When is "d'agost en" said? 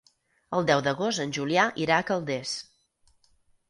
0.87-1.35